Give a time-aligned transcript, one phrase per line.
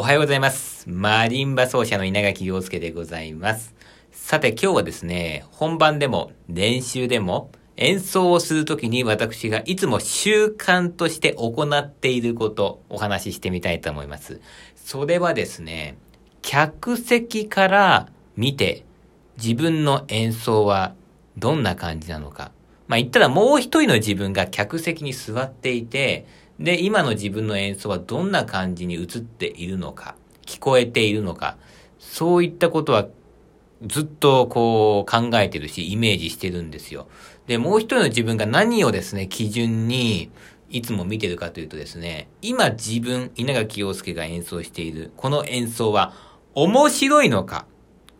[0.00, 0.88] おはようございます。
[0.88, 3.74] マリンバ奏者の稲垣陽介でございます。
[4.10, 14.40] さて今日はですね、本番でも練習でも演奏をするときに私がいつも習慣として行っていることお話ししてみたいと思います。
[14.74, 15.98] それはですね、
[16.40, 18.08] 客席から
[18.38, 18.86] 見て
[19.36, 20.94] 自分の演奏は
[21.36, 22.52] どんな感じなのか。
[22.88, 26.24] まあ言ったらもう一人の自分が客席に座っていて、
[26.60, 30.14] で、今の自分の演奏はどんな感じに映っているのか、
[30.44, 31.56] 聞こえているのか、
[31.98, 33.08] そういったことは
[33.86, 37.08] ずっとこう考えてるし、イメージしてるんですよ。
[37.46, 40.30] で、もう一人の自分が何をですね、基準に
[40.68, 46.12] いつも見てるかというとですね、今自分、稲垣陽介が演奏しているこの演奏は
[46.54, 47.64] 面白いのか、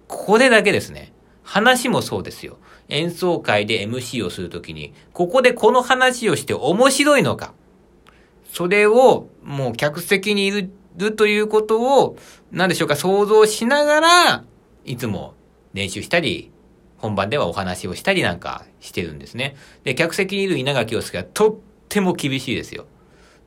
[0.09, 1.12] これだけですね。
[1.43, 2.57] 話もそうですよ。
[2.89, 7.53] 演奏会で MC をするときに、ここでこの話をして面白いのか。
[8.53, 12.17] それを、もう客席にいるということを、
[12.51, 14.45] 何でしょうか、想像しながら、
[14.84, 15.34] いつも
[15.73, 16.51] 練習したり、
[16.97, 19.57] 本番ではお話をしたりなんかしてるんですね。
[19.84, 21.57] で、客席にいる稲垣陽介はとっ
[21.89, 22.87] ても厳しいですよ。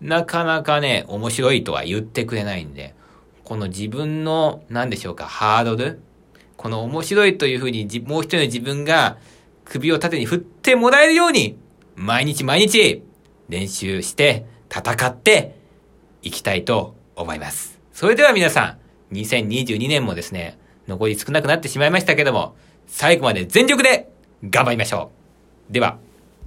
[0.01, 2.95] なかなかね、面白いとは言ってくれないんで、
[3.43, 5.99] この自分の、何でしょうか、ハードル
[6.55, 9.17] この面白いというふうに、もう一人の自分が
[9.65, 11.57] 首を縦に振ってもらえるように、
[11.95, 13.03] 毎日毎日
[13.49, 15.55] 練習して戦って
[16.23, 17.79] いきたいと思います。
[17.91, 18.77] それでは皆さ
[19.11, 20.57] ん、2022年もですね、
[20.87, 22.55] 残り少なくなってしまいましたけども、
[22.87, 24.09] 最後まで全力で
[24.49, 25.11] 頑張りましょ
[25.69, 25.73] う。
[25.73, 25.99] では。